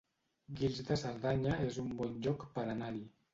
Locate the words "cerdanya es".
1.01-1.77